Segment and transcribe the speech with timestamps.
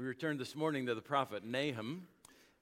[0.00, 2.06] We return this morning to the prophet Nahum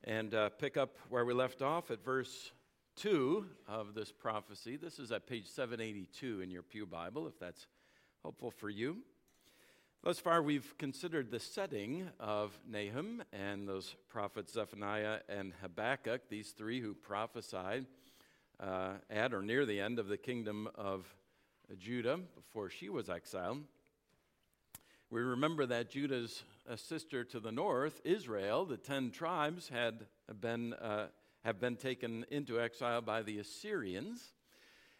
[0.02, 2.50] and uh, pick up where we left off at verse
[2.96, 4.76] 2 of this prophecy.
[4.76, 7.68] This is at page 782 in your Pew Bible, if that's
[8.24, 8.96] helpful for you.
[10.02, 16.50] Thus far, we've considered the setting of Nahum and those prophets Zephaniah and Habakkuk, these
[16.50, 17.86] three who prophesied
[18.58, 21.06] uh, at or near the end of the kingdom of
[21.78, 23.58] Judah before she was exiled.
[25.10, 30.06] We remember that Judah's uh, sister to the north, Israel, the ten tribes, had
[30.40, 31.08] been, uh,
[31.44, 34.32] have been taken into exile by the Assyrians.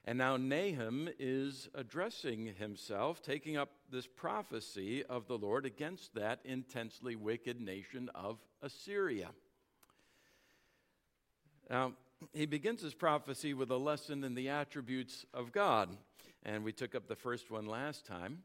[0.05, 6.41] And now Nahum is addressing himself, taking up this prophecy of the Lord against that
[6.45, 9.29] intensely wicked nation of Assyria.
[11.69, 11.93] Now,
[12.33, 15.91] he begins his prophecy with a lesson in the attributes of God.
[16.43, 18.39] And we took up the first one last time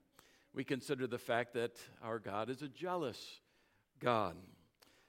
[0.53, 3.39] we consider the fact that our God is a jealous
[3.99, 4.35] God.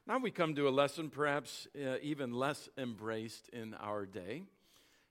[0.07, 4.43] Now we come to a lesson perhaps uh, even less embraced in our day,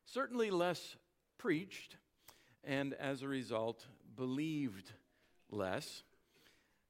[0.05, 0.95] certainly less
[1.37, 1.97] preached,
[2.63, 4.91] and as a result, believed
[5.49, 6.03] less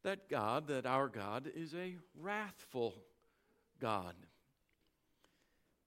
[0.03, 2.94] that God, that our God, is a wrathful
[3.80, 4.16] God.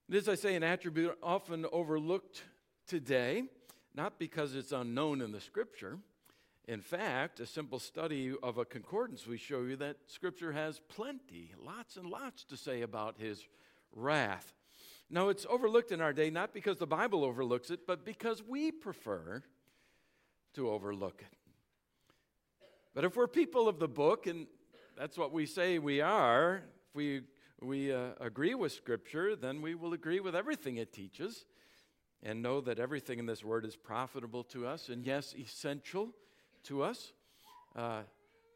[0.09, 2.43] It is, I say, an attribute often overlooked
[2.87, 3.45] today,
[3.95, 5.99] not because it's unknown in the scripture
[6.69, 11.53] in fact, a simple study of a concordance, we show you that Scripture has plenty,
[11.65, 13.47] lots and lots to say about his
[13.95, 14.53] wrath.
[15.09, 18.73] Now, it's overlooked in our day not because the Bible overlooks it, but because we
[18.73, 19.45] prefer
[20.55, 21.39] to overlook it.
[22.95, 24.49] But if we're people of the book, and
[24.99, 27.21] that's what we say we are, if we,
[27.63, 31.45] we uh, agree with Scripture, then we will agree with everything it teaches
[32.25, 36.13] and know that everything in this word is profitable to us and, yes, essential
[36.67, 37.13] to us,
[37.75, 38.03] uh,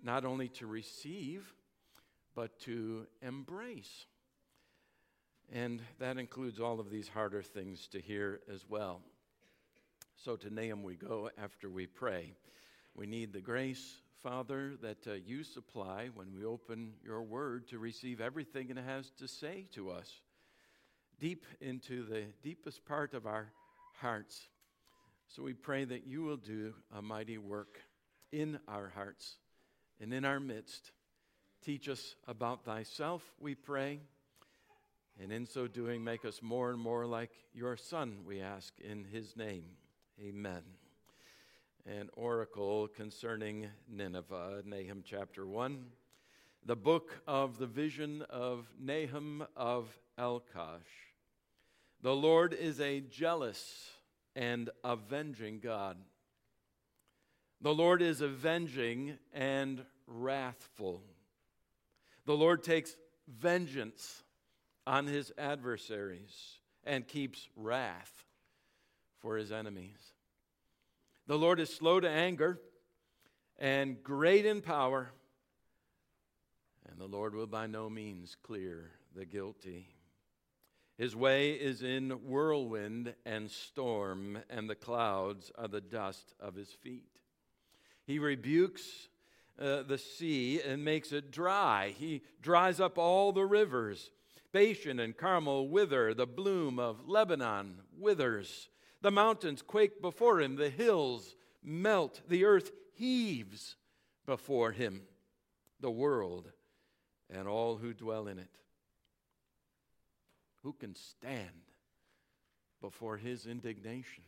[0.02, 1.52] not only to receive,
[2.34, 4.06] but to embrace.
[5.52, 9.00] And that includes all of these harder things to hear as well.
[10.16, 12.34] So to Nahum we go after we pray.
[12.94, 17.78] We need the grace, Father, that uh, you supply when we open your word to
[17.78, 20.20] receive everything it has to say to us,
[21.18, 23.52] deep into the deepest part of our
[24.00, 24.48] hearts.
[25.28, 27.80] So we pray that you will do a mighty work
[28.32, 29.36] in our hearts
[30.00, 30.92] and in our midst.
[31.64, 34.00] Teach us about thyself, we pray.
[35.22, 39.04] And in so doing, make us more and more like your Son, we ask in
[39.04, 39.64] his name.
[40.20, 40.62] Amen.
[41.86, 45.84] An oracle concerning Nineveh, Nahum chapter 1.
[46.64, 49.88] The book of the vision of Nahum of
[50.18, 50.80] Elkosh.
[52.02, 53.90] The Lord is a jealous
[54.34, 55.96] and avenging God.
[57.62, 61.02] The Lord is avenging and wrathful.
[62.24, 62.96] The Lord takes
[63.28, 64.22] vengeance
[64.86, 68.24] on his adversaries and keeps wrath
[69.18, 70.14] for his enemies.
[71.26, 72.58] The Lord is slow to anger
[73.58, 75.10] and great in power,
[76.88, 79.86] and the Lord will by no means clear the guilty.
[80.96, 86.70] His way is in whirlwind and storm, and the clouds are the dust of his
[86.70, 87.19] feet.
[88.10, 89.08] He rebukes
[89.56, 91.94] uh, the sea and makes it dry.
[91.96, 94.10] He dries up all the rivers.
[94.50, 98.68] Bashan and Carmel wither, the bloom of Lebanon withers.
[99.00, 103.76] The mountains quake before him, the hills melt, the earth heaves
[104.26, 105.02] before him,
[105.78, 106.50] the world
[107.32, 108.58] and all who dwell in it.
[110.64, 111.62] Who can stand
[112.80, 114.24] before his indignation?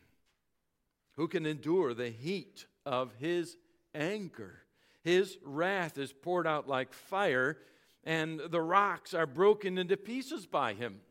[1.17, 3.57] Who can endure the heat of his
[3.93, 4.59] anger.
[5.03, 7.57] His wrath is poured out like fire,
[8.03, 11.01] and the rocks are broken into pieces by him.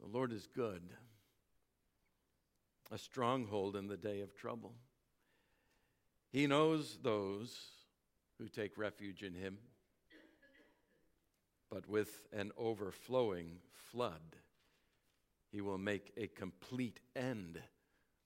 [0.00, 0.82] The Lord is good,
[2.92, 4.74] a stronghold in the day of trouble.
[6.30, 7.56] He knows those
[8.38, 9.58] who take refuge in him,
[11.70, 14.36] but with an overflowing flood,
[15.50, 17.60] he will make a complete end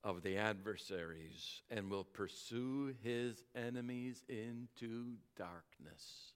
[0.08, 6.32] of the adversaries and will pursue his enemies into darkness.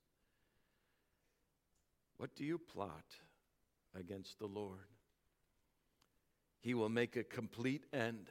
[2.18, 3.16] What do you plot
[3.98, 4.90] against the Lord?
[6.60, 8.28] He will make a complete end.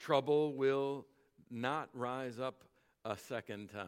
[0.00, 1.06] Trouble will
[1.52, 2.64] not rise up
[3.04, 3.86] a second time.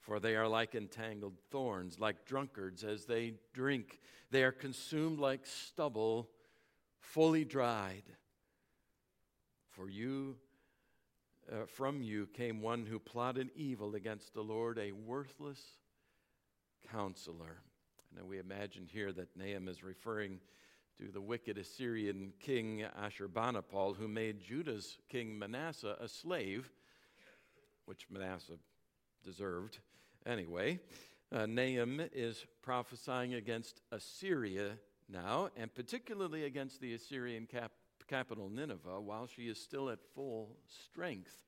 [0.00, 3.98] For they are like entangled thorns, like drunkards as they drink.
[4.30, 6.28] They are consumed like stubble,
[7.00, 8.04] fully dried.
[9.80, 10.36] For you
[11.50, 15.58] uh, from you came one who plotted evil against the Lord, a worthless
[16.92, 17.62] counselor.
[18.14, 20.38] Now we imagine here that Nahum is referring
[20.98, 26.68] to the wicked Assyrian king Ashurbanipal, who made Judah's king Manasseh a slave,
[27.86, 28.58] which Manasseh
[29.24, 29.78] deserved
[30.26, 30.78] anyway.
[31.32, 34.72] Uh, Nahum is prophesying against Assyria
[35.08, 37.72] now, and particularly against the Assyrian cap-
[38.10, 41.38] capital Nineveh, while she is still at full strength.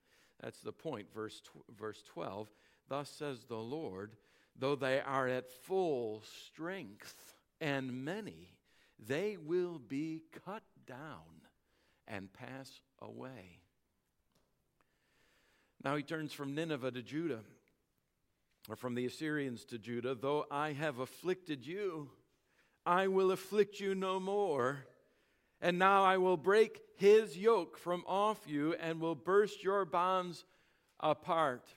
[0.40, 2.48] That's the point, verse, tw- verse 12.
[2.88, 4.12] Thus says the Lord,
[4.56, 8.54] though they are at full strength and many,
[8.98, 11.42] they will be cut down
[12.06, 12.70] and pass
[13.00, 13.58] away.
[15.82, 17.40] Now he turns from Nineveh to Judah,
[18.68, 20.14] or from the Assyrians to Judah.
[20.14, 22.10] Though I have afflicted you,
[22.86, 24.84] I will afflict you no more.
[25.62, 30.44] And now I will break his yoke from off you and will burst your bonds
[31.00, 31.74] apart.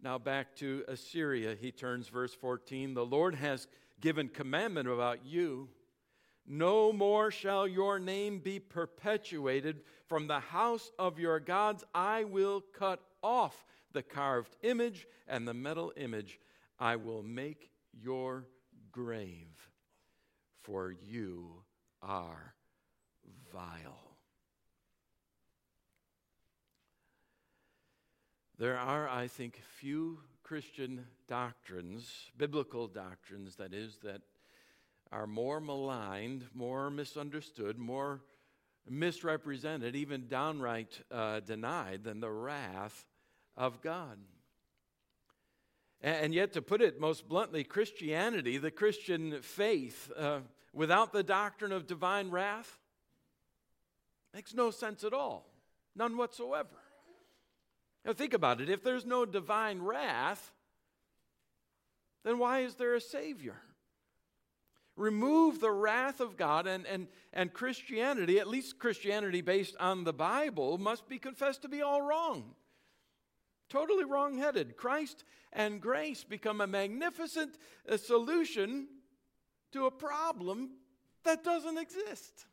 [0.00, 2.94] Now back to Assyria, he turns, verse 14.
[2.94, 3.66] The Lord has
[4.00, 5.68] given commandment about you
[6.46, 9.80] no more shall your name be perpetuated.
[10.06, 15.54] From the house of your gods I will cut off the carved image and the
[15.54, 16.38] metal image.
[16.78, 18.46] I will make your
[18.92, 19.70] grave,
[20.62, 21.62] for you
[22.02, 22.54] are
[23.54, 24.00] vile.
[28.58, 34.22] There are, I think, few Christian doctrines, biblical doctrines, that is, that
[35.12, 38.20] are more maligned, more misunderstood, more
[38.88, 43.06] misrepresented, even downright uh, denied than the wrath
[43.56, 44.18] of God.
[46.00, 50.40] And yet, to put it most bluntly, Christianity, the Christian faith, uh,
[50.72, 52.78] without the doctrine of divine wrath,
[54.34, 55.48] makes no sense at all.
[55.94, 56.68] None whatsoever.
[58.04, 58.68] Now, think about it.
[58.68, 60.52] If there's no divine wrath,
[62.24, 63.56] then why is there a Savior?
[64.96, 70.12] remove the wrath of God, and, and, and Christianity, at least Christianity based on the
[70.12, 72.54] Bible, must be confessed to be all wrong.
[73.68, 74.76] Totally wrong headed.
[74.76, 77.58] Christ and grace become a magnificent
[77.96, 78.86] solution
[79.72, 80.70] to a problem
[81.24, 82.46] that doesn't exist.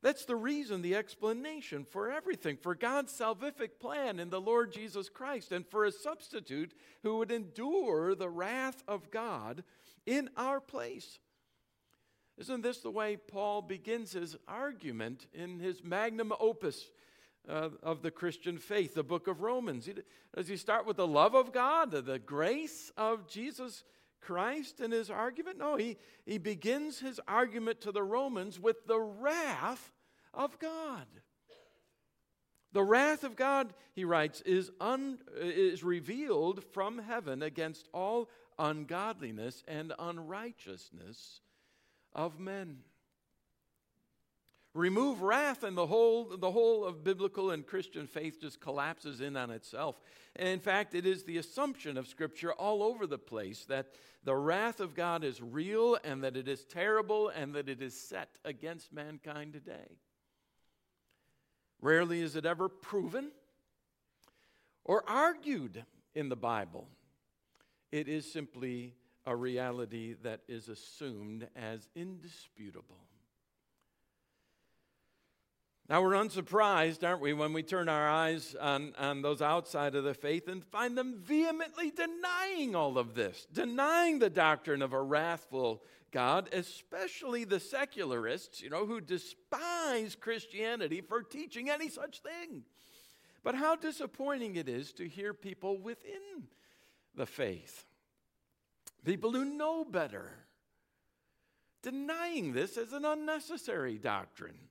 [0.00, 5.08] That's the reason, the explanation for everything, for God's salvific plan in the Lord Jesus
[5.08, 6.72] Christ, and for a substitute
[7.02, 9.64] who would endure the wrath of God
[10.06, 11.18] in our place.
[12.38, 16.92] Isn't this the way Paul begins his argument in his magnum opus
[17.48, 19.88] uh, of the Christian faith, the book of Romans?
[20.36, 23.82] Does he start with the love of God, the grace of Jesus
[24.20, 25.58] Christ in his argument?
[25.58, 29.92] No, he, he begins his argument to the Romans with the wrath
[30.34, 31.06] of God.
[32.72, 38.28] The wrath of God, he writes, is, un, is revealed from heaven against all
[38.58, 41.40] ungodliness and unrighteousness
[42.12, 42.78] of men.
[44.78, 49.36] Remove wrath, and the whole, the whole of biblical and Christian faith just collapses in
[49.36, 50.00] on itself.
[50.36, 53.88] And in fact, it is the assumption of Scripture all over the place that
[54.22, 58.00] the wrath of God is real and that it is terrible and that it is
[58.00, 59.96] set against mankind today.
[61.80, 63.32] Rarely is it ever proven
[64.84, 65.84] or argued
[66.14, 66.86] in the Bible.
[67.90, 68.94] It is simply
[69.26, 73.07] a reality that is assumed as indisputable.
[75.88, 80.04] Now, we're unsurprised, aren't we, when we turn our eyes on, on those outside of
[80.04, 85.00] the faith and find them vehemently denying all of this, denying the doctrine of a
[85.00, 92.64] wrathful God, especially the secularists, you know, who despise Christianity for teaching any such thing.
[93.42, 96.48] But how disappointing it is to hear people within
[97.14, 97.86] the faith.
[99.06, 100.32] People who know better.
[101.80, 104.67] Denying this as an unnecessary doctrine,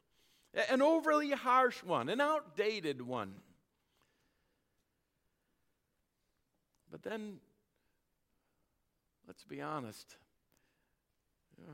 [0.69, 3.33] an overly harsh one, an outdated one.
[6.91, 7.37] But then,
[9.27, 10.15] let's be honest.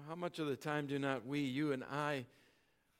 [0.07, 2.25] How much of the time do not we, you and I,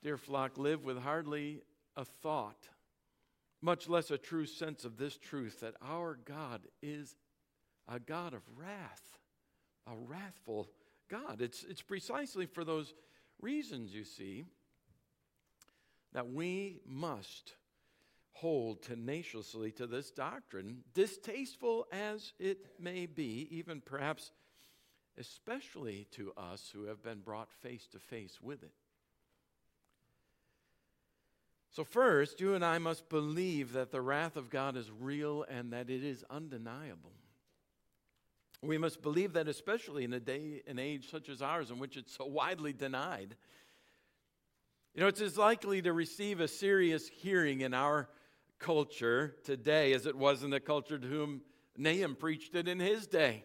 [0.04, 1.62] dear flock, live with hardly
[1.96, 2.70] a thought,
[3.62, 7.16] much less a true sense of this truth that our God is
[7.88, 9.18] a God of wrath,
[9.88, 10.70] a wrathful
[11.10, 11.42] God.
[11.42, 12.94] It's, it's precisely for those
[13.42, 14.46] reasons, you see,
[16.14, 17.54] that we must
[18.34, 24.32] hold tenaciously to this doctrine, distasteful as it may be, even perhaps
[25.18, 28.74] especially to us who have been brought face to face with it.
[31.72, 35.74] So, first, you and I must believe that the wrath of God is real and
[35.74, 37.14] that it is undeniable.
[38.62, 41.98] We must believe that, especially in a day and age such as ours, in which
[41.98, 43.36] it's so widely denied.
[44.94, 48.10] You know, it's as likely to receive a serious hearing in our
[48.60, 51.42] culture today as it was in the culture to whom
[51.78, 53.44] Nahum preached it in his day.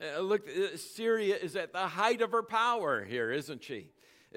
[0.00, 3.88] Uh, look, uh, Syria is at the height of her power here, isn't she?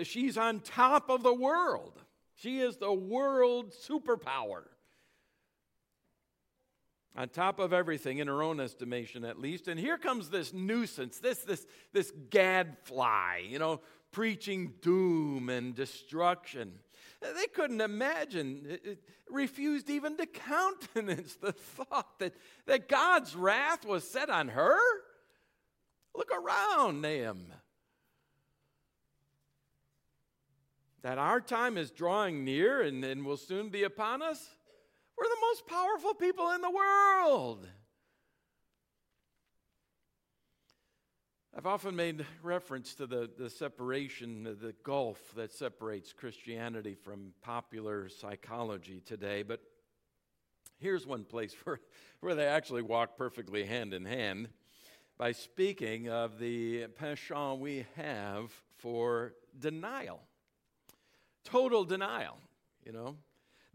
[0.04, 2.02] She's on top of the world.
[2.36, 4.64] She is the world superpower.
[7.16, 9.68] On top of everything, in her own estimation at least.
[9.68, 13.82] And here comes this nuisance, this, this, this gadfly, you know,
[14.14, 16.72] preaching doom and destruction.
[17.22, 22.34] They couldn't imagine, it refused even to countenance the thought that,
[22.66, 24.78] that God's wrath was set on her.
[26.16, 27.48] Look around, Nahum.
[31.02, 34.50] That our time is drawing near and, and will soon be upon us.
[35.18, 37.68] We're the most powerful people in the world.
[41.56, 48.10] I've often made reference to the, the separation, the gulf that separates Christianity from popular
[48.10, 49.62] psychology today, but
[50.80, 51.80] here's one place where,
[52.22, 54.50] where they actually walk perfectly hand in hand
[55.20, 60.22] by speaking of the penchant we have for denial.
[61.44, 62.40] Total denial,
[62.84, 63.16] you know.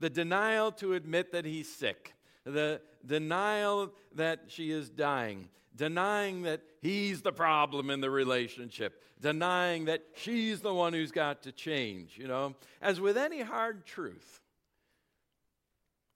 [0.01, 2.13] The denial to admit that he's sick,
[2.45, 9.87] the denial that she is dying, denying that he's the problem in the relationship, denying
[9.87, 12.55] that she's the one who's got to change, you know.
[12.81, 14.41] As with any hard truth,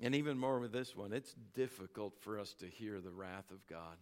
[0.00, 3.64] and even more with this one, it's difficult for us to hear the wrath of
[3.68, 3.96] God.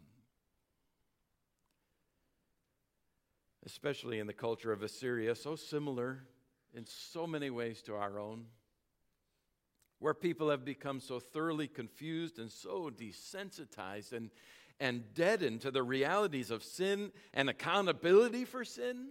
[3.67, 6.25] Especially in the culture of Assyria, so similar
[6.73, 8.47] in so many ways to our own,
[10.00, 14.30] where people have become so thoroughly confused and so desensitized and
[14.80, 19.11] and deadened to the realities of sin and accountability for sin.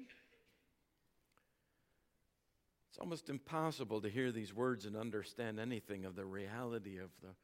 [2.90, 7.36] It's almost impossible to hear these words and understand anything of the reality of the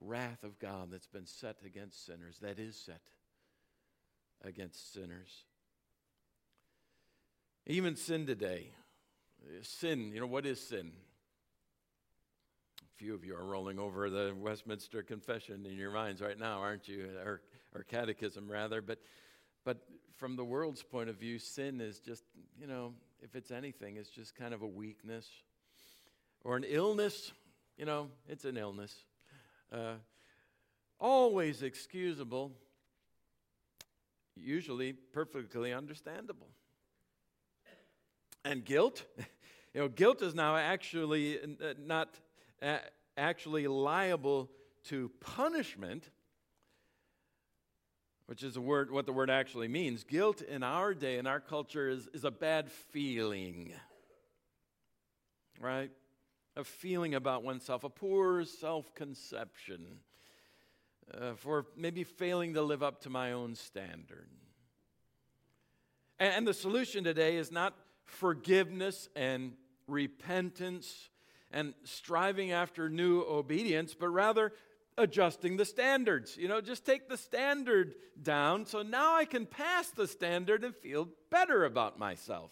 [0.00, 3.00] wrath of God that's been set against sinners, that is set
[4.44, 5.44] against sinners.
[7.66, 8.70] Even sin today.
[9.62, 10.92] Sin, you know, what is sin?
[12.96, 16.86] Few of you are rolling over the Westminster Confession in your minds right now, aren't
[16.86, 17.08] you?
[17.24, 17.40] Or
[17.74, 18.98] or catechism rather, but
[19.64, 19.78] but
[20.16, 22.22] from the world's point of view, sin is just,
[22.58, 25.26] you know, if it's anything, it's just kind of a weakness
[26.44, 27.32] or an illness.
[27.76, 28.94] You know, it's an illness.
[29.72, 29.94] Uh,
[31.00, 32.52] always excusable,
[34.36, 36.48] usually perfectly understandable.
[38.44, 39.04] And guilt,
[39.74, 42.20] you know, guilt is now actually uh, not
[43.16, 44.50] actually liable
[44.84, 46.10] to punishment
[48.26, 50.04] which is a word, what the word actually means.
[50.04, 53.72] Guilt in our day, in our culture, is, is a bad feeling,
[55.60, 55.90] right?
[56.56, 59.84] A feeling about oneself, a poor self conception
[61.12, 64.28] uh, for maybe failing to live up to my own standard.
[66.18, 69.52] And, and the solution today is not forgiveness and
[69.86, 71.10] repentance
[71.54, 74.52] and striving after new obedience, but rather
[74.98, 76.36] adjusting the standards.
[76.36, 80.74] You know, just take the standard down so now I can pass the standard and
[80.74, 82.50] feel better about myself.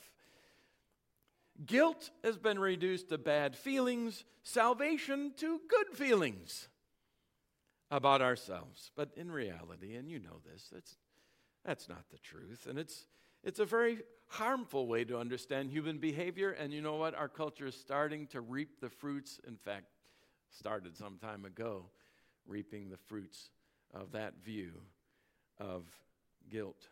[1.67, 6.69] Guilt has been reduced to bad feelings, salvation to good feelings
[7.91, 8.93] about ourselves.
[8.97, 10.97] But in reality, and you know this, that's,
[11.65, 12.69] that's not the truth.
[12.69, 13.07] And it's,
[13.45, 16.51] it's a very harmful way to understand human behavior.
[16.51, 17.15] And you know what?
[17.15, 19.87] Our culture is starting to reap the fruits, in fact,
[20.51, 21.87] started some time ago
[22.47, 23.51] reaping the fruits
[23.95, 24.73] of that view
[25.59, 25.85] of
[26.51, 26.89] guilt.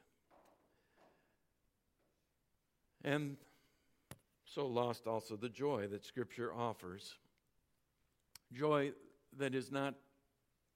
[3.05, 3.37] And
[4.45, 7.15] so lost also the joy that Scripture offers.
[8.53, 8.93] Joy
[9.39, 9.95] that is not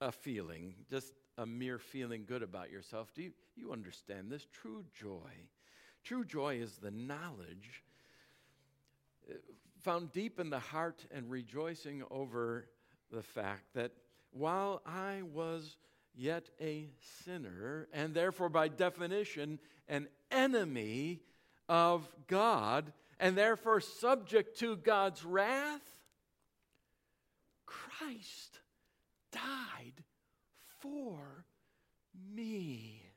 [0.01, 3.13] a feeling, just a mere feeling good about yourself.
[3.13, 4.47] Do you, you understand this?
[4.51, 5.31] True joy.
[6.05, 7.83] True joy is the knowledge
[9.27, 9.33] uh,
[9.81, 12.67] found deep in the heart and rejoicing over
[13.11, 13.91] the fact that
[14.29, 15.77] while I was
[16.15, 16.89] yet a
[17.23, 21.21] sinner, and therefore, by definition, an enemy
[21.67, 25.81] of God, and therefore subject to God's wrath,
[27.65, 28.59] Christ
[29.31, 30.03] died
[30.81, 31.45] for
[32.35, 33.14] me.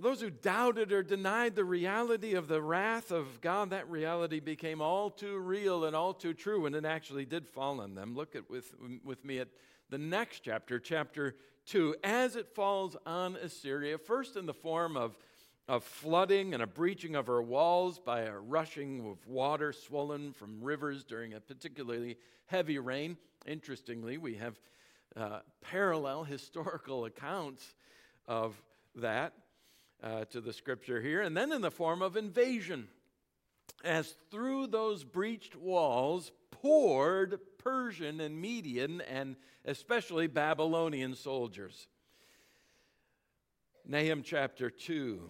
[0.00, 4.40] For those who doubted or denied the reality of the wrath of God, that reality
[4.40, 8.14] became all too real and all too true, and it actually did fall on them.
[8.14, 8.72] Look at with,
[9.04, 9.48] with me at
[9.90, 15.18] the next chapter, chapter 2, as it falls on Assyria, first in the form of,
[15.68, 20.62] of flooding and a breaching of her walls by a rushing of water swollen from
[20.62, 22.16] rivers during a particularly
[22.46, 23.18] heavy rain.
[23.44, 24.58] Interestingly, we have
[25.14, 27.74] uh, parallel historical accounts
[28.26, 28.62] of
[28.94, 29.34] that
[30.02, 32.88] uh, to the scripture here, and then in the form of invasion,
[33.84, 41.88] as through those breached walls poured Persian and Median and especially Babylonian soldiers.
[43.86, 45.20] Nahum chapter 2.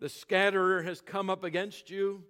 [0.00, 2.24] The scatterer has come up against you.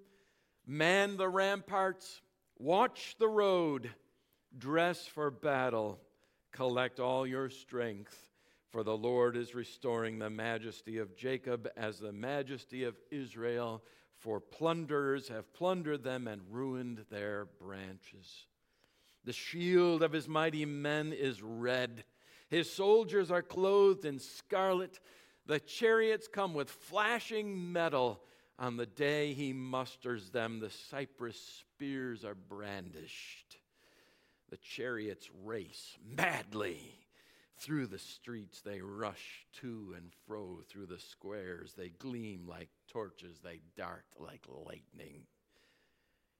[0.66, 2.20] Man the ramparts,
[2.58, 3.90] watch the road,
[4.56, 5.98] dress for battle,
[6.52, 8.31] collect all your strength
[8.72, 13.82] for the Lord is restoring the majesty of Jacob as the majesty of Israel,
[14.16, 18.46] for plunderers have plundered them and ruined their branches.
[19.24, 22.04] The shield of his mighty men is red.
[22.48, 24.98] His soldiers are clothed in scarlet.
[25.44, 28.22] The chariots come with flashing metal.
[28.58, 33.58] On the day he musters them, the cypress spears are brandished.
[34.48, 37.01] The chariots race madly
[37.62, 41.74] through the streets they rush to and fro through the squares.
[41.76, 45.22] They gleam like torches, they dart like lightning.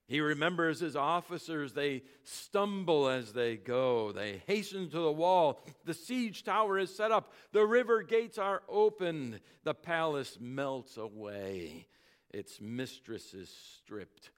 [0.05, 1.71] He remembers his officers.
[1.71, 4.11] They stumble as they go.
[4.11, 5.63] They hasten to the wall.
[5.85, 7.31] The siege tower is set up.
[7.53, 9.39] The river gates are opened.
[9.63, 11.87] The palace melts away.
[12.31, 14.31] Its mistress is stripped.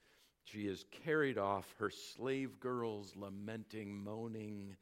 [0.43, 4.75] She is carried off, her slave girls lamenting, moaning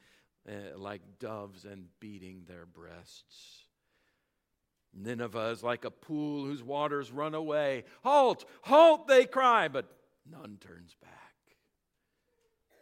[0.47, 3.65] uh, like doves and beating their breasts.
[4.93, 7.85] Nineveh is like a pool whose waters run away.
[8.03, 8.45] Halt!
[8.63, 9.07] Halt!
[9.07, 9.85] They cry, but
[10.29, 11.11] none turns back.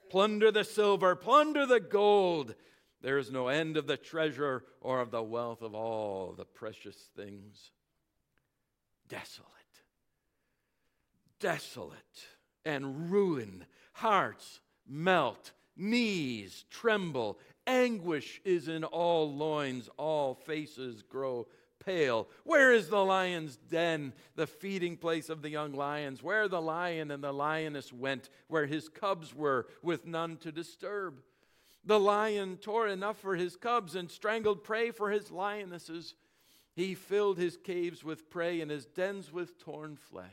[0.09, 2.55] Plunder the silver, plunder the gold.
[3.01, 7.09] There is no end of the treasure or of the wealth of all the precious
[7.15, 7.71] things.
[9.07, 9.47] Desolate,
[11.39, 12.27] desolate,
[12.65, 13.65] and ruin.
[13.93, 17.39] Hearts melt, knees tremble,
[17.71, 21.47] Anguish is in all loins, all faces grow
[21.79, 22.27] pale.
[22.43, 26.21] Where is the lion's den, the feeding place of the young lions?
[26.21, 31.21] Where the lion and the lioness went, where his cubs were, with none to disturb?
[31.85, 36.15] The lion tore enough for his cubs and strangled prey for his lionesses.
[36.75, 40.27] He filled his caves with prey and his dens with torn flesh.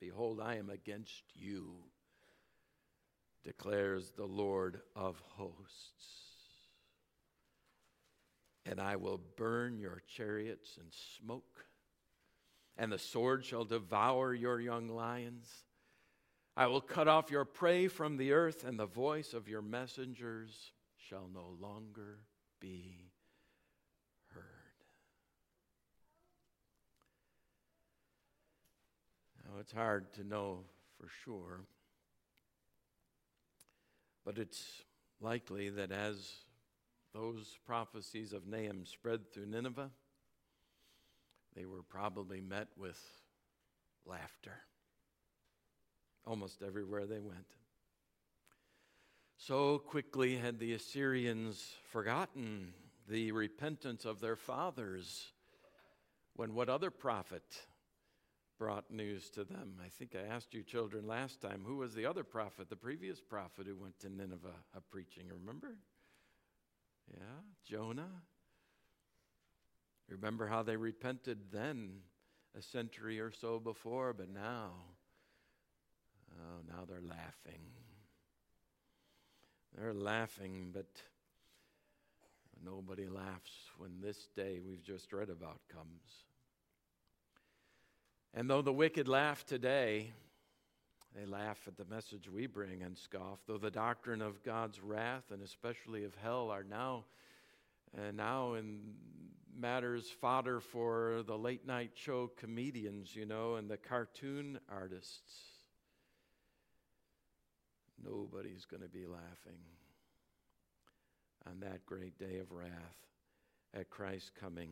[0.00, 1.76] Behold, I am against you
[3.46, 6.16] declares the Lord of hosts.
[8.66, 11.64] And I will burn your chariots in smoke,
[12.76, 15.48] and the sword shall devour your young lions.
[16.56, 20.72] I will cut off your prey from the earth, and the voice of your messengers
[20.96, 22.18] shall no longer
[22.58, 23.12] be
[24.34, 24.42] heard.
[29.44, 30.64] Now, it's hard to know
[30.98, 31.60] for sure
[34.26, 34.82] but it's
[35.20, 36.30] likely that as
[37.14, 39.90] those prophecies of Nahum spread through Nineveh,
[41.54, 43.00] they were probably met with
[44.04, 44.58] laughter
[46.26, 47.46] almost everywhere they went.
[49.38, 52.72] So quickly had the Assyrians forgotten
[53.08, 55.28] the repentance of their fathers
[56.34, 57.44] when what other prophet
[58.58, 59.74] brought news to them.
[59.84, 63.20] I think I asked you children last time who was the other prophet, the previous
[63.20, 65.76] prophet who went to Nineveh a preaching, remember?
[67.12, 68.22] Yeah, Jonah.
[70.08, 72.00] Remember how they repented then
[72.56, 74.70] a century or so before, but now,
[76.32, 77.60] oh, now they're laughing.
[79.76, 80.86] They're laughing, but
[82.64, 86.24] nobody laughs when this day we've just read about comes.
[88.34, 90.12] And though the wicked laugh today,
[91.14, 93.38] they laugh at the message we bring and scoff.
[93.46, 97.04] Though the doctrine of God's wrath and especially of hell are now,
[97.96, 98.80] uh, now in
[99.58, 105.32] matters fodder for the late night show comedians, you know, and the cartoon artists.
[108.04, 109.58] Nobody's going to be laughing
[111.46, 112.98] on that great day of wrath
[113.72, 114.70] at Christ's coming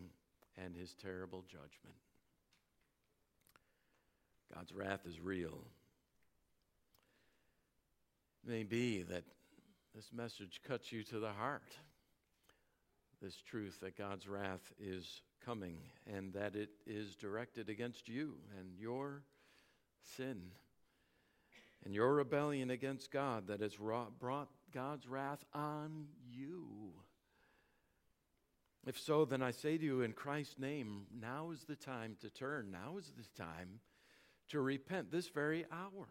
[0.62, 1.96] and his terrible judgment.
[4.54, 5.58] God's wrath is real.
[8.44, 9.24] It may be that
[9.94, 11.72] this message cuts you to the heart.
[13.20, 18.68] This truth that God's wrath is coming and that it is directed against you and
[18.78, 19.22] your
[20.16, 20.42] sin
[21.84, 26.66] and your rebellion against God that has brought God's wrath on you.
[28.86, 32.28] If so, then I say to you in Christ's name, now is the time to
[32.28, 32.70] turn.
[32.70, 33.80] Now is the time
[34.48, 36.07] to repent, this very hour.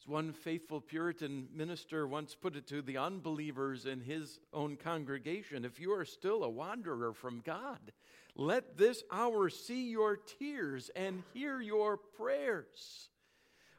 [0.00, 5.64] As one faithful Puritan minister once put it to the unbelievers in his own congregation
[5.64, 7.92] if you are still a wanderer from God,
[8.36, 13.08] let this hour see your tears and hear your prayers.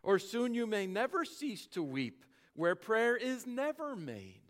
[0.01, 4.41] Or soon you may never cease to weep where prayer is never made.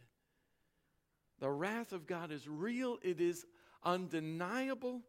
[1.40, 3.46] The wrath of God is real, it is
[3.84, 5.02] undeniable,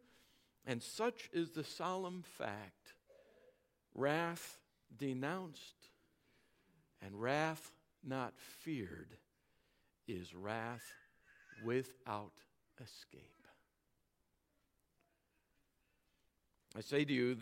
[0.66, 2.94] and such is the solemn fact.
[3.96, 4.58] Wrath
[4.96, 5.74] denounced
[7.00, 7.72] and wrath
[8.04, 9.16] not feared
[10.06, 10.84] is wrath
[11.64, 12.32] without
[12.82, 13.22] escape.
[16.76, 17.38] I say to you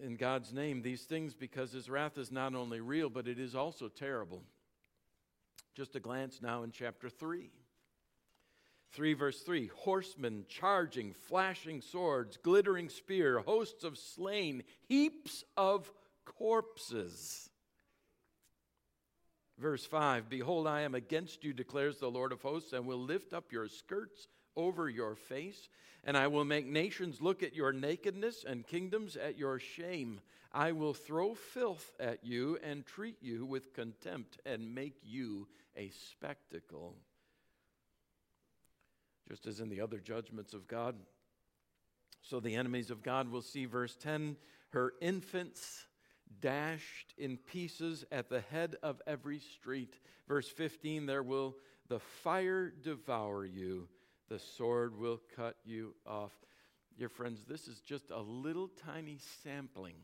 [0.00, 3.56] in God's name these things because his wrath is not only real, but it is
[3.56, 4.44] also terrible.
[5.74, 7.50] Just a glance now in chapter 3.
[8.92, 15.90] 3 verse 3 horsemen charging, flashing swords, glittering spear, hosts of slain, heaps of
[16.24, 17.48] corpses.
[19.58, 23.32] Verse 5 Behold, I am against you, declares the Lord of hosts, and will lift
[23.32, 25.68] up your skirts over your face,
[26.04, 30.20] and I will make nations look at your nakedness and kingdoms at your shame.
[30.52, 35.90] I will throw filth at you and treat you with contempt and make you a
[36.10, 36.96] spectacle.
[39.28, 40.96] Just as in the other judgments of God.
[42.22, 44.36] So the enemies of God will see, verse 10,
[44.70, 45.86] her infants
[46.40, 49.98] dashed in pieces at the head of every street.
[50.28, 51.56] Verse 15, there will
[51.88, 53.88] the fire devour you
[54.32, 56.32] the sword will cut you off.
[56.98, 59.96] Dear friends, this is just a little tiny sampling.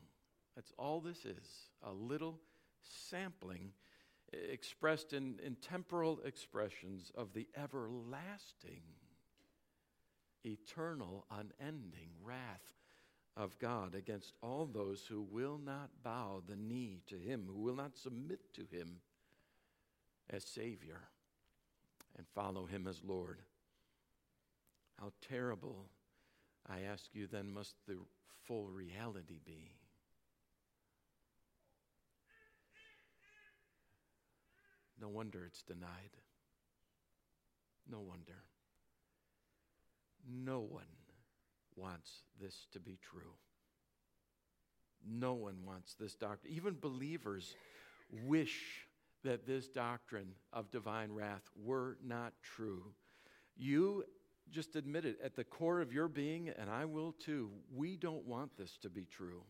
[0.54, 2.38] That's all this is a little
[3.09, 3.72] sampling
[4.33, 8.83] expressed in, in temporal expressions of the everlasting,
[10.44, 12.74] eternal, unending wrath
[13.37, 17.77] of God against all those who will not bow the knee to Him, who will
[17.77, 19.01] not submit to Him
[20.31, 21.01] as Savior
[22.16, 23.40] and follow Him as Lord.
[25.01, 25.87] How terrible,
[26.68, 27.98] I ask you, then must the
[28.46, 29.70] full reality be?
[35.01, 36.16] No wonder it's denied.
[37.88, 38.48] No wonder.
[40.29, 40.85] No one
[41.77, 42.11] wants
[42.41, 43.35] this to be true.
[45.07, 46.53] No one wants this doctrine.
[46.53, 47.55] Even believers
[48.25, 48.87] wish
[49.25, 52.85] that this doctrine of divine wrath were not true.
[53.57, 54.05] You
[54.51, 57.51] just admit it at the core of your being, and I will too.
[57.75, 59.43] We don't want this to be true.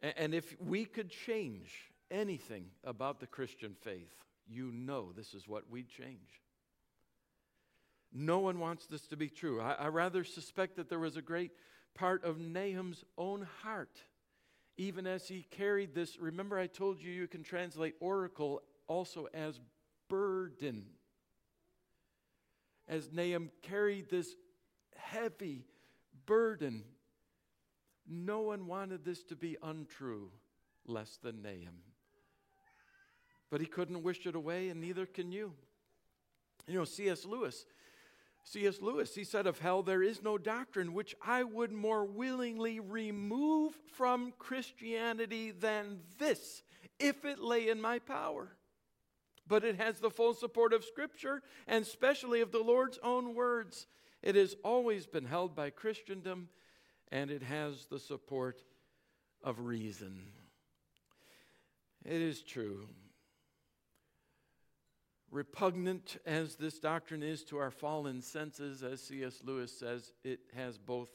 [0.00, 4.12] And if we could change anything about the Christian faith,
[4.48, 6.41] you know this is what we'd change.
[8.12, 9.60] No one wants this to be true.
[9.60, 11.52] I, I, rather suspect that there was a great
[11.94, 14.02] part of Nahum's own heart,
[14.76, 16.18] even as he carried this.
[16.18, 19.58] Remember, I told you you can translate oracle also as
[20.08, 20.84] burden
[22.88, 24.34] as Nahum carried this
[24.96, 25.64] heavy
[26.26, 26.84] burden.
[28.06, 30.30] No one wanted this to be untrue,
[30.86, 31.80] less than Nahum.
[33.50, 35.52] But he couldn't wish it away, and neither can you.
[36.66, 37.24] You know, C.S.
[37.24, 37.64] Lewis,
[38.44, 38.80] C.S.
[38.80, 43.78] Lewis, he said of hell, there is no doctrine which I would more willingly remove
[43.94, 46.62] from Christianity than this,
[46.98, 48.56] if it lay in my power
[49.46, 53.86] but it has the full support of Scripture and especially of the Lord's own words.
[54.22, 56.48] It has always been held by Christendom
[57.10, 58.62] and it has the support
[59.42, 60.18] of reason.
[62.04, 62.88] It is true.
[65.32, 69.40] Repugnant as this doctrine is to our fallen senses, as C.S.
[69.42, 71.08] Lewis says, it has both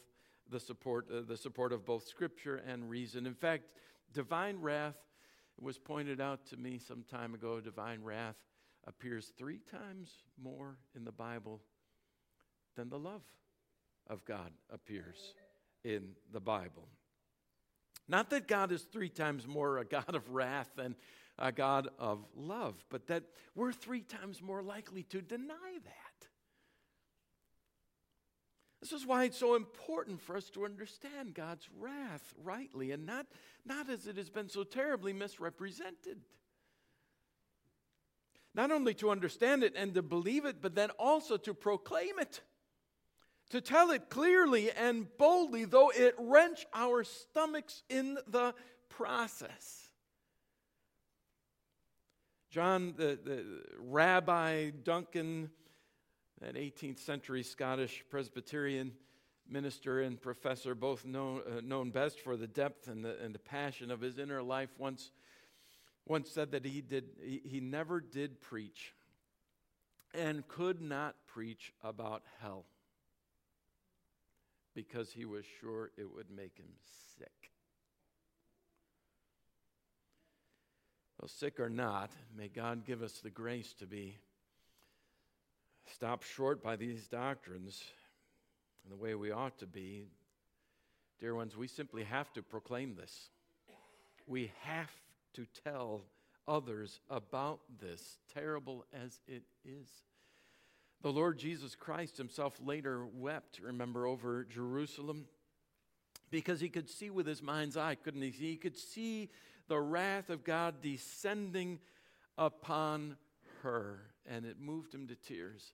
[0.49, 3.27] the support, uh, the support of both Scripture and reason.
[3.27, 3.73] In fact,
[4.13, 4.97] divine wrath
[5.61, 8.37] was pointed out to me some time ago divine wrath
[8.87, 10.09] appears three times
[10.41, 11.61] more in the Bible
[12.75, 13.23] than the love
[14.07, 15.35] of God appears
[15.83, 16.87] in the Bible.
[18.07, 20.95] Not that God is three times more a God of wrath than
[21.39, 23.23] a God of love, but that
[23.55, 26.27] we're three times more likely to deny that.
[28.81, 33.25] This is why it's so important for us to understand God's wrath rightly and not,
[33.65, 36.19] not as it has been so terribly misrepresented.
[38.53, 42.41] Not only to understand it and to believe it, but then also to proclaim it.
[43.49, 48.53] to tell it clearly and boldly, though it wrench our stomachs in the
[48.89, 49.86] process.
[52.49, 53.45] John, the, the
[53.77, 55.49] Rabbi Duncan,
[56.39, 58.93] that 18th century Scottish Presbyterian
[59.49, 63.39] minister and professor, both known, uh, known best for the depth and the, and the
[63.39, 65.11] passion of his inner life, once,
[66.05, 68.93] once said that he, did, he, he never did preach
[70.13, 72.65] and could not preach about hell
[74.73, 76.73] because he was sure it would make him
[77.17, 77.51] sick.
[81.19, 84.17] Well, sick or not, may God give us the grace to be
[85.91, 87.83] stopped short by these doctrines
[88.83, 90.05] in the way we ought to be.
[91.19, 93.29] Dear ones, we simply have to proclaim this.
[94.27, 94.91] We have
[95.33, 96.03] to tell
[96.47, 99.87] others about this, terrible as it is.
[101.01, 105.25] The Lord Jesus Christ himself later wept, remember, over Jerusalem
[106.29, 108.29] because he could see with his mind's eye, couldn't he?
[108.29, 109.29] He could see
[109.67, 111.79] the wrath of God descending
[112.37, 113.17] upon
[113.61, 115.73] her, and it moved him to tears.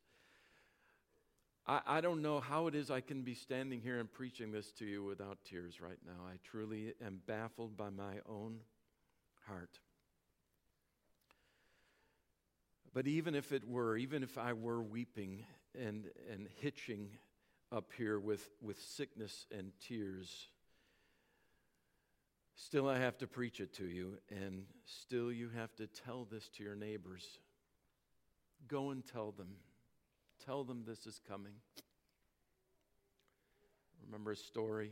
[1.66, 4.72] I, I don't know how it is I can be standing here and preaching this
[4.74, 6.26] to you without tears right now.
[6.28, 8.60] I truly am baffled by my own
[9.48, 9.80] heart.
[12.94, 15.46] But even if it were, even if I were weeping
[15.78, 17.10] and, and hitching
[17.72, 20.48] up here with, with sickness and tears,
[22.56, 26.50] Still, I have to preach it to you, and still, you have to tell this
[26.58, 27.40] to your neighbors.
[28.68, 29.56] Go and tell them.
[30.46, 31.54] Tell them this is coming.
[34.06, 34.92] Remember a story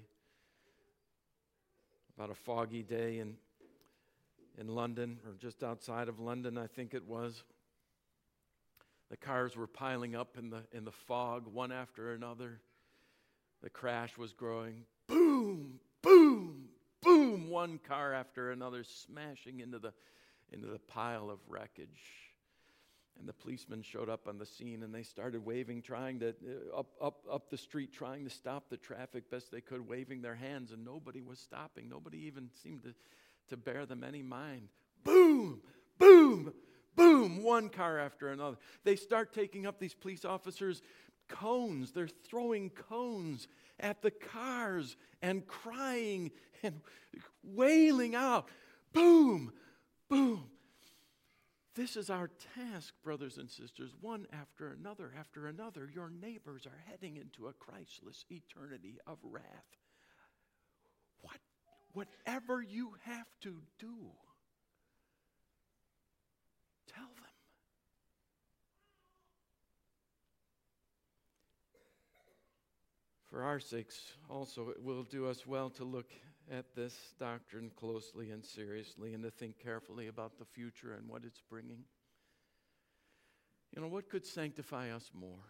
[2.15, 3.35] about a foggy day in,
[4.57, 7.43] in London, or just outside of London, I think it was.
[9.09, 12.61] The cars were piling up in the, in the fog, one after another.
[13.61, 14.85] The crash was growing.
[15.07, 15.80] Boom,
[17.51, 19.93] one car after another smashing into the,
[20.51, 22.01] into the pile of wreckage.
[23.19, 26.79] And the policemen showed up on the scene and they started waving, trying to, uh,
[26.79, 30.35] up, up, up the street, trying to stop the traffic best they could, waving their
[30.35, 31.87] hands, and nobody was stopping.
[31.89, 32.95] Nobody even seemed to,
[33.49, 34.69] to bear them any mind.
[35.03, 35.61] Boom,
[35.99, 36.53] boom,
[36.95, 38.57] boom, one car after another.
[38.85, 40.81] They start taking up these police officers'
[41.27, 41.91] cones.
[41.91, 43.47] They're throwing cones
[43.79, 46.31] at the cars and crying
[46.63, 46.81] and
[47.43, 48.47] wailing out,
[48.93, 49.51] boom,
[50.09, 50.45] boom.
[51.73, 55.89] This is our task, brothers and sisters, one after another after another.
[55.93, 59.43] Your neighbors are heading into a Christless eternity of wrath.
[61.21, 61.37] What,
[61.93, 63.95] whatever you have to do,
[66.93, 67.31] tell them.
[73.29, 76.11] For our sakes, also, it will do us well to look
[76.51, 81.23] at this doctrine closely and seriously and to think carefully about the future and what
[81.25, 81.83] it's bringing.
[83.73, 85.45] You know, what could sanctify us more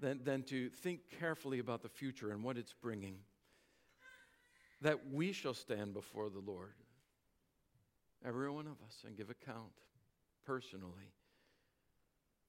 [0.00, 3.18] than, than to think carefully about the future and what it's bringing?
[4.80, 6.74] That we shall stand before the Lord,
[8.26, 9.72] every one of us, and give account
[10.44, 11.12] personally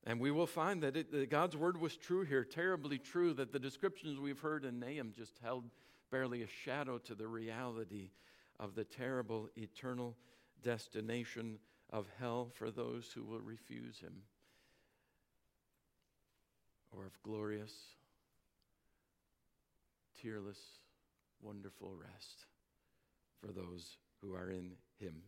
[0.08, 3.52] and we will find that, it, that, God's word was true here, terribly true, that
[3.52, 5.66] the descriptions we've heard in Nahum just held
[6.12, 8.12] barely a shadow to the reality
[8.60, 10.16] of the terrible eternal
[10.64, 11.60] destination
[11.92, 14.24] of hell for those who will refuse him,
[16.96, 17.74] or of glorious,
[20.22, 20.60] tearless,
[21.42, 22.46] wonderful rest
[23.40, 25.22] for those who are in him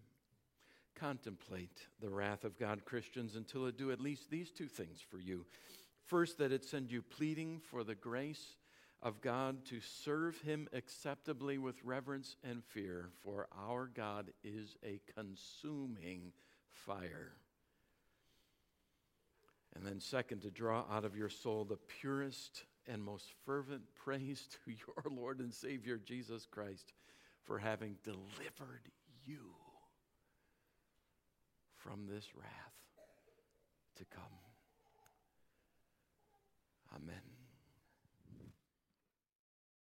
[0.97, 5.19] contemplate the wrath of God, Christians, until it do at least these two things for
[5.19, 5.45] you.
[6.05, 8.55] First, that it send you pleading for the grace
[9.01, 14.99] of God to serve Him acceptably with reverence and fear, for our God is a
[15.15, 16.31] consuming
[16.69, 17.33] fire.
[19.75, 24.47] And then, second, to draw out of your soul the purest and most fervent praise
[24.65, 26.93] to your Lord and Savior Jesus Christ
[27.43, 28.89] for having delivered
[29.25, 29.53] you
[31.75, 32.73] from this wrath
[33.97, 34.23] to come.
[36.95, 37.36] Amen.